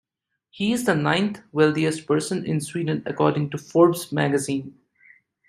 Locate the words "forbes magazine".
3.59-4.79